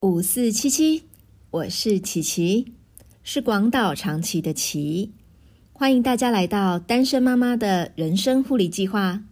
[0.00, 1.08] 五四七七，
[1.50, 2.72] 我是琪琪，
[3.24, 5.12] 是广岛长崎的琪，
[5.72, 9.24] 欢迎大家来到单身妈妈的人生护理计划。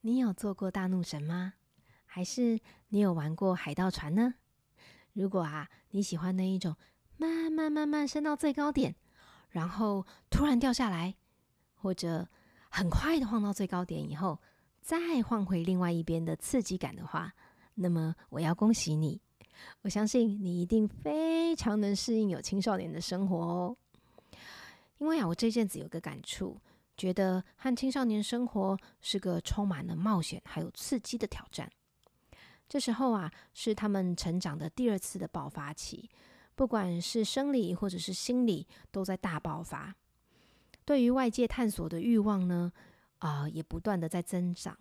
[0.00, 1.52] 你有坐过大怒神吗？
[2.04, 2.58] 还是
[2.88, 4.34] 你有玩过海盗船呢？
[5.12, 6.74] 如果啊，你喜欢那一种
[7.16, 8.96] 慢慢慢慢升到最高点。
[9.56, 11.14] 然后突然掉下来，
[11.72, 12.28] 或者
[12.68, 14.38] 很快的晃到最高点以后，
[14.82, 17.32] 再晃回另外一边的刺激感的话，
[17.72, 19.18] 那么我要恭喜你，
[19.80, 23.76] 我相信你一定非常能适应有青少年的生活哦。
[24.98, 26.60] 因为啊，我这阵子有个感触，
[26.94, 31.66] 觉得和青少年生活是个充满了冒险还有刺激的挑战。
[32.68, 36.10] 这时候啊，是他们成长的第二次的爆发期。
[36.56, 39.94] 不管是生理或者是心理，都在大爆发。
[40.84, 42.72] 对于外界探索的欲望呢，
[43.18, 44.76] 啊，也不断的在增长。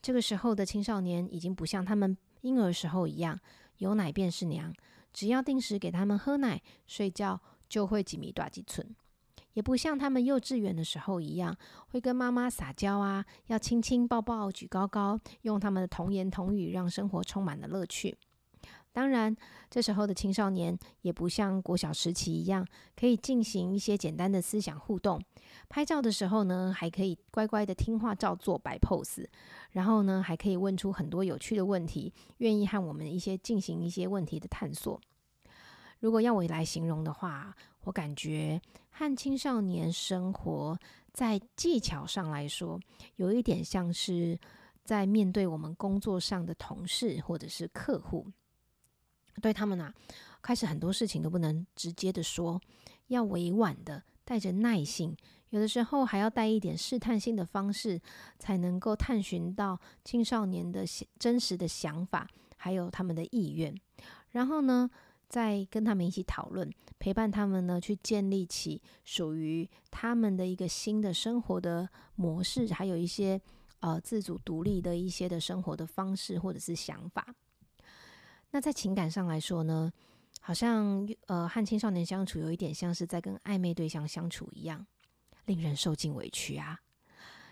[0.00, 3.38] 这个时候的青少年已经不像他们婴儿时候一样，
[3.78, 4.72] 有奶便是娘，
[5.12, 8.94] 只要定时给他们喝奶、睡觉，就会几米大几寸。
[9.54, 11.56] 也不像他们幼稚园的时候一样，
[11.88, 18.16] 会跟妈妈撒娇啊，要亲亲抱抱、举高高，用他们的童言童语，让生活充满了乐趣。
[18.98, 19.32] 当然，
[19.70, 25.22] 这时候的青少年也不像国小时期一样，可以进行一些简单的思想互动。
[25.68, 29.24] 拍照的时候呢，还可以乖乖的听话照做摆 pose，
[29.70, 35.00] 然后呢，还可以问出很多有趣的问题，愿意和我们一些进行一些问题的探索。
[36.00, 40.76] 如果要我来形容的话，我感觉和青少年生活
[41.12, 42.80] 在技巧上来说，
[43.14, 44.36] 有一点像是
[44.82, 48.26] 在面对我们工作上的同事或者是客户。
[49.38, 49.92] 对他们啊，
[50.42, 52.60] 开始很多事情都不能直接的说，
[53.08, 55.16] 要委婉的，带着耐性，
[55.50, 58.00] 有的时候还要带一点试探性的方式，
[58.38, 60.84] 才能够探寻到青少年的
[61.18, 63.74] 真实的想法，还有他们的意愿。
[64.30, 64.90] 然后呢，
[65.28, 73.40] 再跟他们一起讨论，陪伴他们呢，去建立起属于他们的一个新的生活的模式，还有一些
[73.80, 77.34] 呃自主独立的一些的生活的方式或者是想法。
[78.50, 79.92] 那在情感上来说呢，
[80.40, 84.86] 好像呃和青少年相处有一点像是在跟暧昧对象相处一样，
[85.44, 86.80] 令人受尽委屈啊。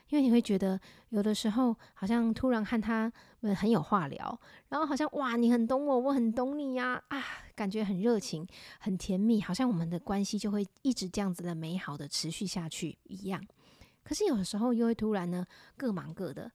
[0.09, 7.23] 因为你会觉得有的时候好像突然和他们很有话聊，然后好像哇你很懂我，我很懂你呀啊，
[7.57, 8.47] 感觉很热情、
[8.79, 13.45] 很甜蜜，好像我们的关系就会一直这样子的美好的持续下去一样。
[14.05, 15.45] 可是有的时候又会突然呢
[15.77, 16.51] 各忙各的。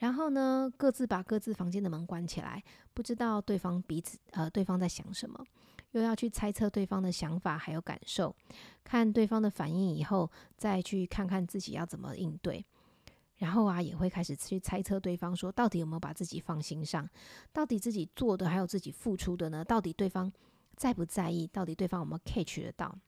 [0.00, 2.62] 然后呢，各自把各自房间的门关起来，
[2.92, 5.44] 不知道对方彼此呃对方在想什么，
[5.92, 8.34] 又要去猜测对方的想法还有感受，
[8.82, 12.64] 看对方的反应以后，再去看看自己要怎么应对。
[13.36, 17.08] 然后啊，也会开始去猜测对方说，到底有没有把自己放心上，
[17.52, 19.64] 到底自己做的还有自己付出的呢？
[19.64, 20.32] 到底对方
[20.76, 21.46] 在不在意？
[21.46, 22.98] 到底对方有没有 catch 得到？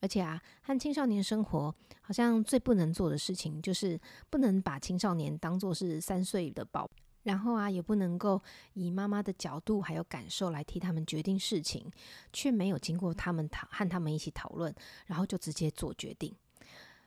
[0.00, 6.90] 而且啊，和青少年生活好像最不能做的事情，就是不能把青少年当做是三岁的宝，
[7.22, 8.42] 然后啊，也不能够
[8.74, 11.90] 以妈妈的角度还有感受来替他们决定事情，
[12.32, 14.74] 却没有经过他们讨和他们一起讨论，
[15.06, 16.34] 然后就直接做决定，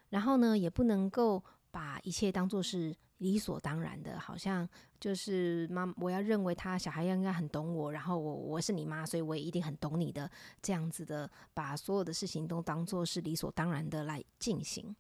[0.10, 2.96] 然后呢，也不能够把一切当做是。
[3.22, 4.68] 理所当然的，好像
[5.00, 14.96] 就是妈，我要认为他小孩应该很懂我，然后我我是你妈，所以我也一定很懂你的，这样子的，把所有的事情都当做是理所当然的来进行。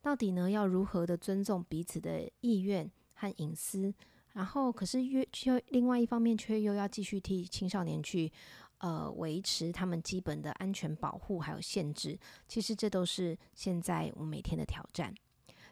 [0.00, 3.92] 到底呢，要如何的尊重彼此的意愿和隐私？
[4.32, 8.30] 然后，可是越却另外一方面，却又要继续替青少年去
[8.78, 12.16] 呃维持他们基本的安全保护还有限制。
[12.46, 15.12] 其实这都是现在我每天的挑战。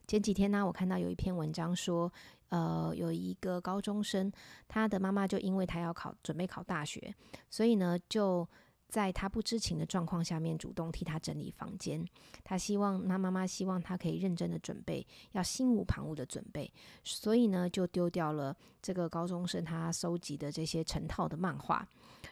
[0.09, 2.11] 前几天呢，我看到有一篇文章说，
[2.49, 4.33] 呃，有一个高中生，
[4.67, 7.15] 他的妈妈就因为他要考，准备考大学，
[7.51, 8.49] 所以呢，就
[8.89, 12.03] 在他不知情的状况下面，主动替他整理房间。
[12.43, 16.73] 他希望，他妈妈希望他可以认真的准备，要心无旁骛的准备，
[17.05, 21.87] 所以呢，就丢掉了这个高中生他收集的这些成套的漫画，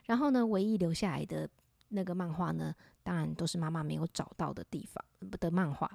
[0.06, 1.46] 然后呢，唯一留下来的
[1.90, 2.74] 那个漫画呢，
[3.06, 5.04] 当然都是妈妈没有找到的地方
[5.38, 5.88] 的漫画。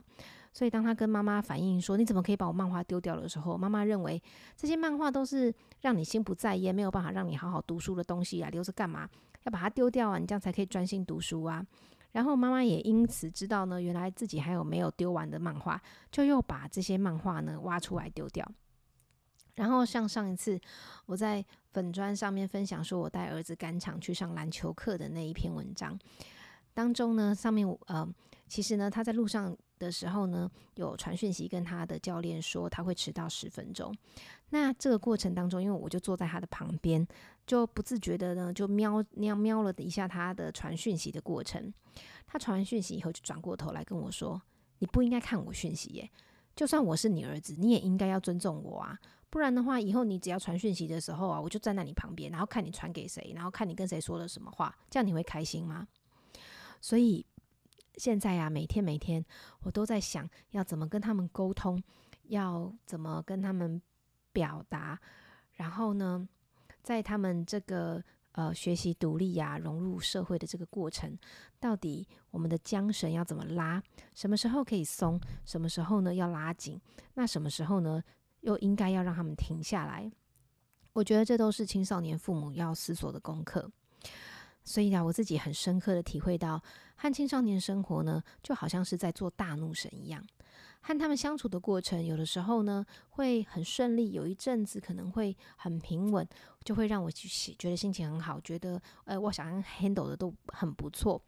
[0.54, 4.22] 所以，当他跟妈妈反映说：“你怎么可以把我漫画丢掉的时候，妈妈认为
[4.56, 9.10] 这些漫画都是让你心不在焉，没有办法让你好好读书的东西啊，留着干嘛？
[9.44, 11.66] 要把它丢掉啊，你这样才可以专心读书啊。”
[12.13, 15.81] 然后妈妈也因此知道呢，原来自己还有没有丢完的漫画，
[16.12, 18.50] 就又把这些漫画呢挖出来丢掉。
[19.56, 20.60] 然后像上一次
[21.06, 25.98] 我在粉砖上面分享说我带儿子赶场去上篮球课的那一篇文章。
[26.74, 28.08] 当中呢，上面呃，
[28.48, 33.94] 其实呢，他在路上的时候呢，有传讯息跟他的教练说他会迟到十分钟。
[34.50, 37.06] 那这个过程当中，因为我就坐在他的旁边，
[37.46, 41.74] 就不自觉的呢，就瞄瞄瞄了一下他的传讯息的过程。
[42.26, 44.42] 他传完讯息以后，就转过头来跟我说
[44.80, 46.10] ：“你不应该看我讯息耶，
[46.56, 48.98] 就算我是你儿子，你也应该要尊重我啊。”
[49.30, 55.88] 不然的话，以后你只要传讯息的时候啊，我就站在你旁边，然后看你传给谁，然后看你跟谁说了什么话，这样你会开心吗？
[56.81, 57.25] 所以
[57.95, 59.24] 现在啊，每天每天
[59.62, 61.81] 我都在想要怎么跟他们沟通，
[62.24, 63.81] 要怎么跟他们
[64.33, 65.00] 表达，
[65.54, 66.28] 然后呢，
[66.83, 71.18] 在他们这个呃学习独立呀、融入社会的这个过程，
[71.60, 73.81] 到底我们的缰绳要怎么拉？
[74.13, 75.22] 什么时候可以松？
[75.45, 76.81] 什么时候呢要拉紧？
[77.13, 78.04] 那什么时候呢？
[78.42, 80.12] 又应该要让他们停下来，
[80.94, 83.72] 我觉得这都是青少年父母要思索的功课。
[84.63, 86.62] 所以啊，我自己很深刻的体会到，
[86.96, 90.24] 和青少年生活呢，就好像是在做大怒神一样。
[90.81, 96.28] 和他们相处的过程，有的时候呢会很顺利，有一阵子可能会很平稳，
[96.63, 101.22] 就会让我去觉得心情很好，觉得呃我想要 handle 的都很不错。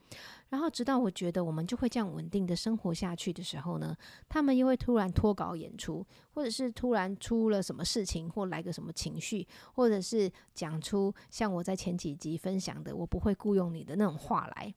[0.49, 3.95] 然后直到我觉得我们就会这样稳定的生活下去的时候呢，
[4.29, 14.73] 他们又会突然脱稿演出，或者是突然出了什么事情，或来个什么情绪，或者是讲出像我在前几集分享的“我不会雇佣你”的那种话来。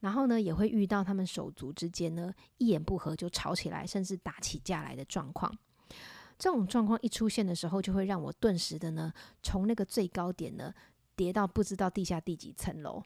[0.00, 5.54] 然后呢，也会遇到他们手足之间呢一言不合就吵起来，甚至打起架来的状况。
[6.38, 9.12] 这种状况一出现的时候，就会让我顿时的呢
[9.42, 10.72] 从那个最高点呢
[11.14, 13.02] 跌到不知道地下第几层楼。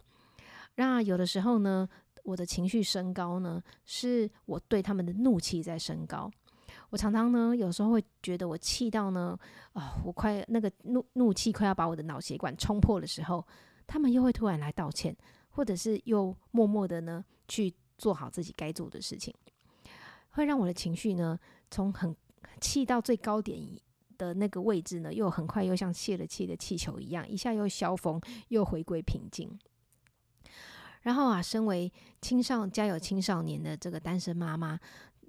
[0.77, 1.89] 那有的时候呢，
[2.23, 6.31] 我的情绪升高呢，是我对他们的怒气在升高。
[6.91, 9.37] 我常常呢，有时候会觉得我气到呢，
[9.73, 13.45] 啊，我快那个怒怒气快要把我的脑血管冲破的时候，
[13.85, 15.17] 他们又会突然来道歉。
[15.55, 19.35] 或者是又默默的呢去做好自己该做的事情，
[20.31, 21.39] 会让我的情绪呢
[21.71, 22.15] 从很
[22.61, 23.59] 气到最高点
[24.19, 29.59] 的那个位置呢，又很快又像泄了气的气球一样，一下又消风，又回归平静。
[31.03, 34.79] 然后啊，身为青少家有青少年的这个单身妈妈，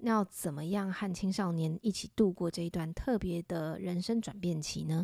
[0.01, 5.04] 要怎么样和青少年一起度过这一段特别的人生转变期呢？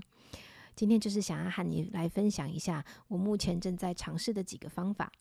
[0.75, 5.11] 今天就是想要和你来分享一下我目前正在尝试的几个方法。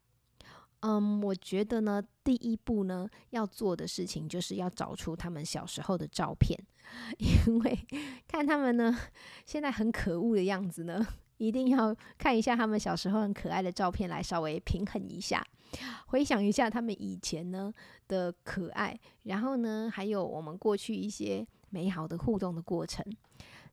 [0.83, 6.59] 嗯，我觉得呢，第一步呢要做的事情就是要找出他们小时候的照片，
[7.19, 7.79] 因为
[8.27, 8.97] 看他们呢
[9.45, 11.07] 现在很可恶的样子呢，
[11.37, 15.47] 一定要看一下他们小时候很可爱的照片来稍微平衡一下，
[16.07, 17.71] 回想一下他们以前呢
[18.09, 23.05] 的可爱，然后呢还有我们过去一些美好的互动的过程。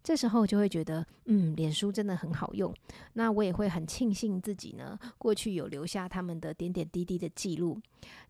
[0.07, 2.73] 这时候就会觉得，嗯，脸书真的很好用。
[3.11, 7.77] 那我也会很庆幸自己呢，过去有留下他们的点点滴滴的记录。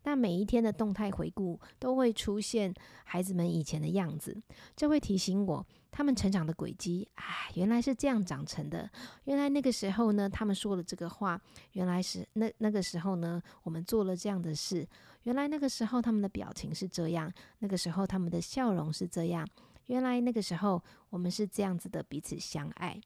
[0.02, 4.36] 那每一天的动态回顾都会出现孩子们以前的样子，
[4.76, 7.08] 这会提醒我他们成长的轨迹。
[7.14, 8.90] 哎，原来是这样长成的。
[9.26, 11.40] 原来那个时候呢，他们说了这个话。
[11.74, 14.84] 原来是那那个时候呢，我们做了这样的事。
[15.26, 19.48] 原来那个时候他们的表情是这样，那个时候他们的笑容是这样。
[19.88, 23.02] 原来那个时候我们是这样子的彼此相爱。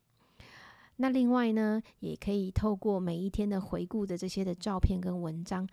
[0.98, 5.68] 那另外呢，也可以透过每一天的回顾的这些的照片跟文章，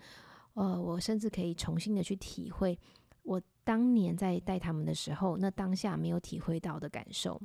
[0.55, 2.79] 呃，我甚至可以重新的去体会
[3.21, 7.39] 我当年在带他们的时候，那当下没有体会到的感受。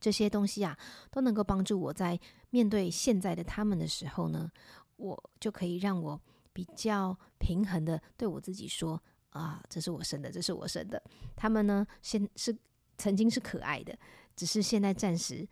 [0.00, 0.76] 这些东西啊，
[1.10, 2.18] 都能够帮助我在
[2.48, 4.50] 面对现在的他们的时候呢，
[4.96, 6.20] 我就可以让我
[6.52, 9.00] 比较平衡的对我自己说。
[9.30, 11.02] 啊，这是我生的，这是我生的。
[11.34, 12.56] 他们呢，先是
[12.98, 13.98] 曾经是可爱的，
[14.36, 15.48] 只是现在暂时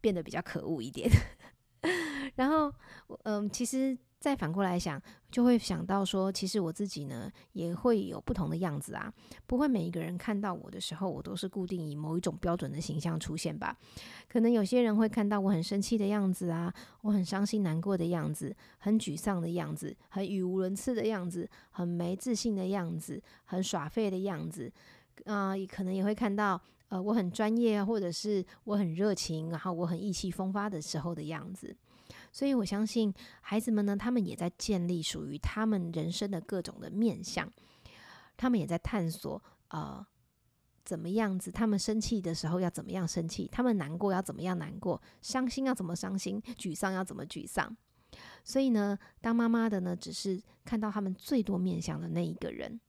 [0.00, 1.10] 变得比较可恶一点。
[2.36, 2.72] 然后，
[3.24, 3.96] 嗯，其实。
[4.18, 9.12] 再反过来想，就会想到说，其实我自己呢也会有不同的样子啊，
[9.46, 13.76] 不会每一个人看到我的时候，我都是固定以某一种标准的形象出现吧？
[14.28, 24.72] 可能有些人会看到我很生气的样子啊，我很伤心难过的样子，很沮丧的样子，很语无伦次的样子，很没自信的样子，很耍废的样子，
[25.26, 31.76] 啊，也可能也会看到呃我很专业，或者是我很热情，然后我很意气风发的时候的样子。
[32.32, 37.50] 所以，我相信孩子们呢，他们也在建立属于他们人生的各种的面相，
[38.36, 40.04] 他们也在探索，呃，
[40.84, 41.50] 怎么样子？
[41.50, 43.48] 他们生气的时候要怎么样生气？
[43.50, 45.00] 他们难过要怎么样难过？
[45.22, 46.40] 伤心要怎么伤心？
[46.56, 47.76] 沮丧要怎么沮丧？
[48.44, 52.80] 所以呢，当妈妈的呢，只是看到他们最多面相的那一个人。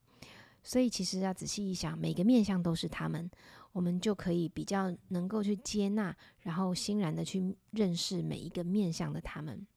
[0.63, 3.29] 所以，其实要仔细一想，每个面相都是他们。
[3.77, 9.67] 我们就可以比较能够去接纳，然后欣然的去认识每一个面向的他们。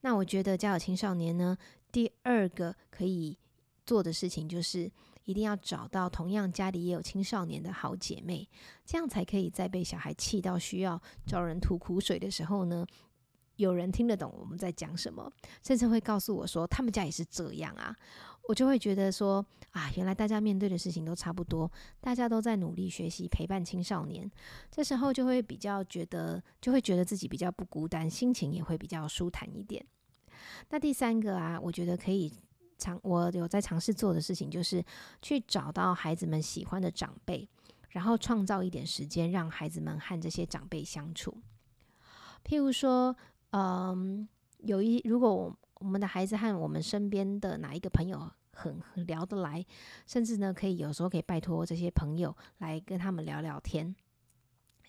[0.00, 1.56] 那我觉得家有青少年呢，
[1.92, 3.38] 第二个可以
[3.86, 4.90] 做的事情就是
[5.22, 8.48] 一定要找到同样家里也有青少年的好姐妹，
[8.84, 12.84] 这样才可以在被小孩气到需要找人吐苦水的时候呢，
[13.54, 17.94] 有人听得懂我们在讲什么，甚至会告诉我说他们家也是这样啊。
[18.46, 21.70] 我就会觉得说啊，原来大家面对的事情都差不多，
[22.00, 24.30] 大家都在努力学习陪伴青少年，
[24.70, 29.84] 这时候就会比较觉得，就会觉得自己比较不孤单，心情也会比较舒坦一点。
[30.68, 32.30] 那第三个啊，我觉得可以
[32.76, 34.84] 尝，我有在尝试做的事情，就是
[35.22, 37.48] 去找到孩子们喜欢的长辈，
[37.88, 41.34] 然后创造一点时间，让孩子们和这些长辈相处。
[42.44, 43.16] 譬如说，
[43.52, 45.56] 嗯，有一如果我。
[45.84, 49.62] 我们的孩子和我们身边的哪一个朋友很很聊得来，
[50.06, 53.94] 甚至呢，可以有时候可以拜托这些朋友来跟他们聊聊天。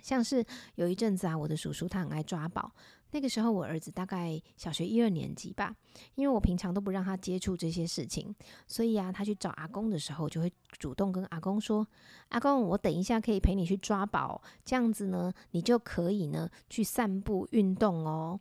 [0.01, 2.71] 像是有一阵子啊，我的叔叔他很爱抓宝，
[3.11, 5.75] 那个时候我儿子大概小学一二年级吧，
[6.15, 8.33] 因为我平常都不让他接触这些事情，
[8.65, 11.85] 所以啊，他去找阿公的时候，就会主动跟阿公说
[12.29, 18.39] ：“阿公，我等一下可以陪你去抓宝，这样子呢，你就可以呢去散步运动哦。”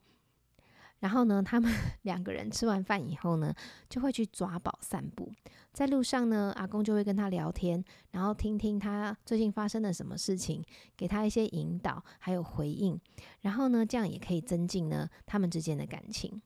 [1.05, 1.71] 然后呢，他们
[2.01, 3.55] 两个人吃完饭以后呢，
[3.91, 5.31] 就会去抓宝散步。
[5.71, 10.65] 在路上呢，阿公就会跟他聊天，然后听听他最近发生了什么事情，
[10.97, 12.99] 给他一些引导，还有回应。
[13.43, 16.41] 然后呢，这样也可以增进呢他们之间的感情。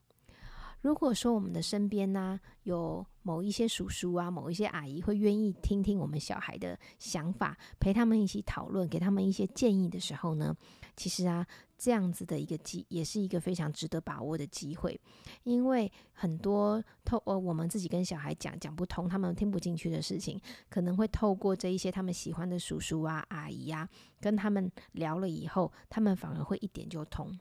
[0.81, 10.57] 如果说我们的身边呢有某一些叔叔啊、某一些阿姨会愿意听听我们小孩的想法，陪他们一起讨论，给他们一些建议的时候呢，
[10.97, 11.45] 其实啊，
[11.77, 14.99] 这样子的一个机也是一个非常值得把握的机会，
[15.43, 23.89] 因为很多透呃我们自己跟小孩讲讲不通，他们听不进去的事情，可能会透过这一些他们喜欢的叔叔啊、阿姨啊，
[24.21, 27.37] 跟他们聊了以后，他们反而会一点就通。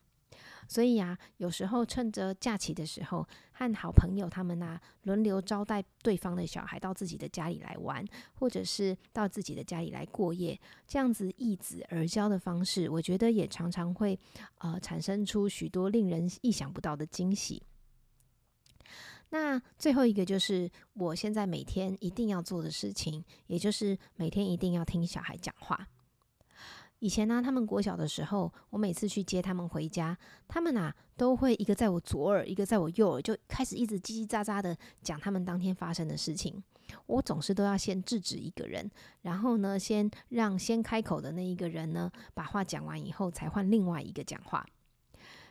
[0.68, 14.20] 所以啊，有时候趁着假期的时候，和好朋友他们啊轮流招待对方的小孩到自己的家里来玩，或者是到自己的家里来过夜，这样子易子而教的方式，我觉得也常常会
[14.58, 17.64] 呃产生出许多令人意想不到的惊喜。
[19.30, 25.88] 那最后一个就是我现在每天一定要做的事情，也就是每天一定要听小孩讲话。
[27.00, 36.64] 以前呢，他们国小的时候，我每次去接他们回家，他们啊都会一个在我左耳，一个在我右耳，就开始一直叽叽喳喳的讲他们当天发生的事情。
[37.06, 38.90] 我总是都要先制止一个人，
[39.22, 44.66] 然后呢，先让先开口的那一个人呢把话讲完以后，才换另外一个讲话。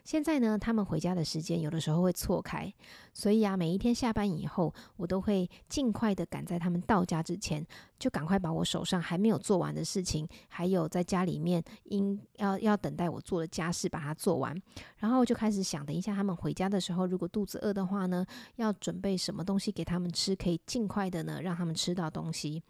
[0.07, 2.73] 现在呢，他们回家的时间有的时候会错开，
[3.13, 7.67] 所以啊，每一天下班以后，我都会尽快的赶在他们到家之前，
[7.99, 14.57] 就赶快把我手上还没有做完的事情，还有在家里面应要要等待我做的家事，把它做完，
[14.99, 22.63] 然后就开始想，等一下他们回家的时候，如果肚子饿的话呢，要准备什么东西给他们吃，可以尽快的呢让他们吃到东西，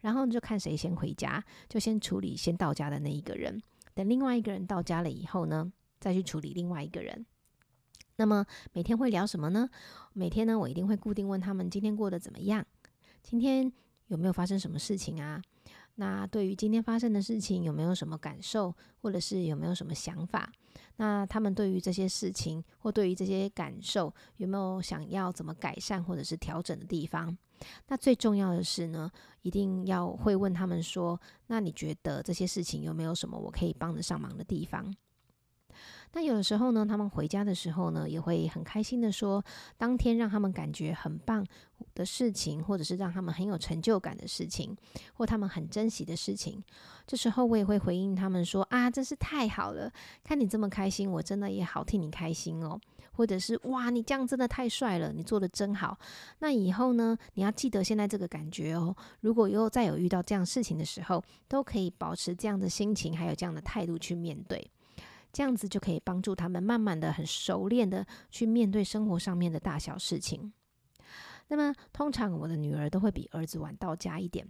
[0.00, 3.62] 然后就看谁先回家，就先处理先到家的那一个人，
[3.94, 5.72] 等另外一个人到家了以后呢。
[6.00, 7.24] 再去处理另外一个人。
[8.16, 9.70] 那么每天会聊什么呢？
[10.12, 12.66] 每天呢，我一定会固定问他们今天过得怎么样，
[13.22, 13.72] 今天
[14.08, 15.40] 有没有发生什么事情啊？
[15.96, 20.50] 那对于今天发生的事情有没有什么感受，或者是有没有什么想法？
[20.96, 27.36] 那他们对于这些事情或对于这些感受有没有想要怎么改善或者是调整的地方？
[27.88, 29.10] 那最重要的是呢，
[29.42, 34.94] 一定要会问他们说：那你觉得这些事情有没有什么我可以帮得上忙的地方？
[36.12, 39.44] 那有的时候呢，他们回家的时候呢，也会很开心的说，
[39.78, 41.46] 当天让他们感觉很棒
[41.94, 44.76] 的事情，或者是让他们很有成就感的事情，
[45.14, 46.62] 或他们很珍惜的事情。
[47.06, 49.92] 这时候我也会回应他们说：“啊，真是太好了，
[50.24, 52.80] 看你这么开心，我真的也好替你开心哦。”
[53.12, 55.96] 或者是“哇，你这样真的太帅了，你做的真好。”
[56.40, 58.96] 那以后呢，你要记得现在这个感觉哦。
[59.20, 64.70] 如果以后再有遇到这样事情的时候，都可以保持这样的心情，还有这样的态度去面对。
[65.32, 70.52] 这样子就可以帮助他们慢慢的、很熟练的去面对生活上面的大小事情。
[71.48, 74.46] 那么，通常我的女儿都会比儿子晚到家一点，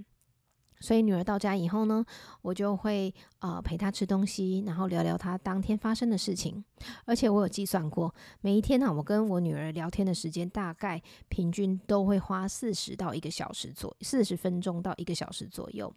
[0.80, 2.04] 所以女儿到家以后呢，
[2.42, 6.62] 我就会呃陪她吃东西，然后聊聊她当天发生的事情。
[7.06, 15.90] 而且我有计算过，每一天呢，我跟我女儿聊天的时间大概平均都会花四十到一个小时左四十分钟到一个小时左右。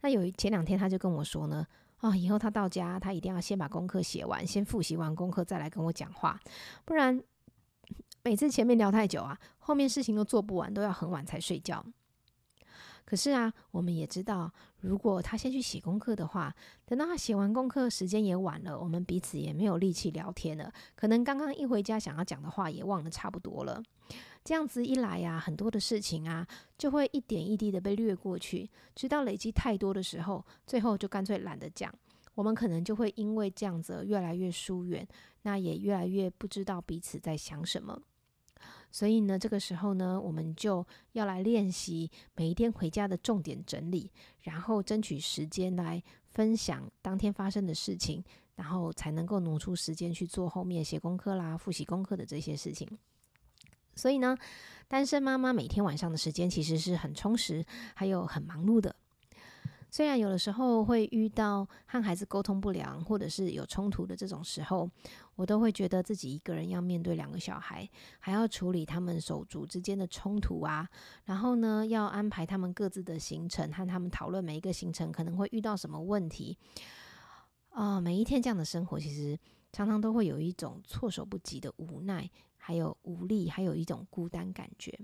[0.00, 1.66] 那有前两天，她就跟我说呢。
[2.00, 6.40] 啊，以后他到家，他一定要先把功课写完，先复习完功课再来跟我讲话，
[6.84, 7.22] 不然
[8.22, 11.84] 每次前面聊太久啊，后面事情都做不完，都要很晚才睡觉。
[13.10, 14.48] 可是啊，我们也知道，
[14.78, 16.54] 如果他先去写功课的话，
[16.86, 20.72] 等到他写完功课，时间也晚了，我们彼此也没有力气聊天了。
[20.94, 23.82] 可能刚刚一回家想要讲的话也忘得差不多了。
[24.44, 26.46] 这样子一来呀，很多的事情啊，
[26.78, 31.92] 就会一点一滴的被略过去，直到累积太多的时候，最后就干脆懒得讲。
[32.36, 35.04] 我们可能就会因为这样子越来越疏远，
[35.42, 38.00] 那也越来越不知道彼此在想什么。
[38.92, 44.10] 所以呢，这个时候呢，我们就要来练习每一天回家的重点整理，
[44.42, 48.22] 然后争取时间来分享当天发生的事情，
[48.56, 52.88] 然后才能够挪出时间去做后面写功课啦、复习功课的这些事情。
[53.94, 54.36] 所以呢，
[54.88, 58.94] 单身妈妈每天晚上的时间其实是很充实，还有很忙碌的。
[59.92, 64.88] 虽然有的时候会遇到和孩子沟通不良，或者是有冲突的这种时候，
[65.40, 70.86] 我都会觉得自己一个人要面对两个小孩，还要处理他们手足之间的冲突啊，
[71.24, 76.58] 然后呢，要安排他们各自的行程，和他们讨论每一个行程可能会遇到什么问题。
[77.70, 79.38] 啊，每一天这样的生活，其实
[79.72, 84.94] 常常都会有一种措手不及的无奈，还有无力，还有一种孤单感觉。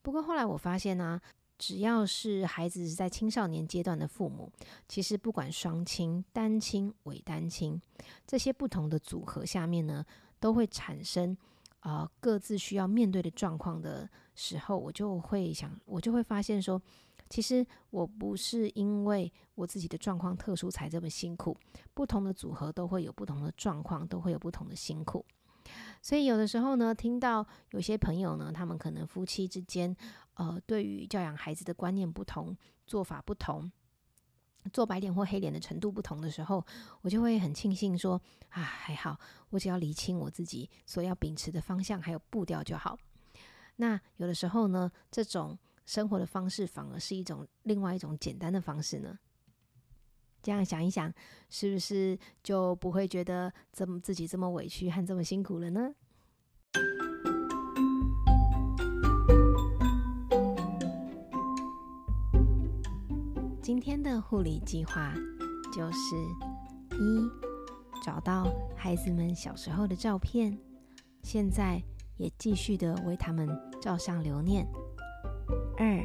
[0.00, 1.20] 不过后来我发现呢。
[1.62, 4.50] 只要是孩子在青少年阶段的父母，
[4.88, 7.80] 其实不管双亲、单亲、伪单亲
[8.26, 10.04] 这些不同的组合下面呢，
[10.40, 11.38] 都会产生
[11.82, 16.82] 呃各自需要面对的状况的时候，我就会想，我就会发现说，
[17.30, 21.56] 其实我不是因为我自己的状况特殊才这么辛苦，
[21.94, 25.24] 不同的组合都会有不同的状况，都会有不同的辛苦。
[26.00, 29.94] 所以有的时候呢，听到有些朋友呢，他们可能夫妻之间，
[30.34, 33.70] 呃，对于教养孩子的观念不同，做法不同，
[34.72, 36.64] 做白脸或黑脸的程度不同的时候，
[37.02, 39.18] 我就会很庆幸说啊，还好，
[39.50, 42.98] 我只要理清我自己所要秉持的方向还有步调就好。
[43.76, 49.18] 那有的时候呢，这种生活的方式反而是一种另外一种简单的方式呢。
[50.42, 51.12] 这样想一想，
[51.48, 55.94] 是不是就不会觉得这么自己这么委屈和这么辛苦了呢？
[63.62, 65.14] 今天的护理计划
[65.72, 66.16] 就是
[66.96, 67.30] 一
[68.04, 70.58] 找到孩子们小时候的照片，
[71.22, 71.80] 现在
[72.16, 73.48] 也继续的为他们
[73.80, 74.66] 照相留念；
[75.78, 76.02] 二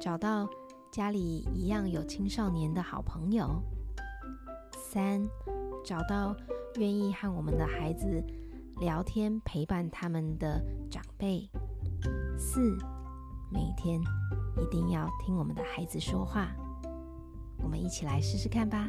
[0.00, 0.48] 找到。
[0.96, 3.62] 家里一样有青少年的好朋友。
[4.72, 5.22] 三，
[5.84, 6.34] 找到
[6.76, 8.24] 愿意和我们的孩子
[8.80, 10.58] 聊天、陪伴他们的
[10.90, 11.46] 长辈。
[12.38, 12.78] 四，
[13.52, 14.00] 每天
[14.56, 16.48] 一定要听我们的孩子说话。
[17.62, 18.88] 我们一起来试试看吧。